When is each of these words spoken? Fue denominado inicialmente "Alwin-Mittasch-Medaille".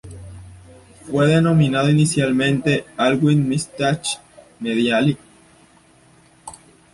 Fue 1.05 1.27
denominado 1.27 1.87
inicialmente 1.87 2.85
"Alwin-Mittasch-Medaille". 2.97 5.15